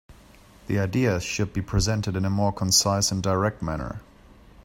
[0.65, 4.01] The ideas should be presented in a more concise and direct manner.